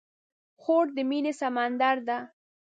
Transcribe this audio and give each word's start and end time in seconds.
خور 0.61 0.85
د 0.95 0.97
مینې 1.09 1.33
سمندر 1.41 1.95
ده. 2.07 2.17